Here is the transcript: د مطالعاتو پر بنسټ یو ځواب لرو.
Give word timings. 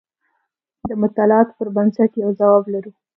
د 0.87 0.89
مطالعاتو 1.01 1.55
پر 1.57 1.67
بنسټ 1.75 2.11
یو 2.23 2.29
ځواب 2.39 2.63
لرو. 2.73 2.91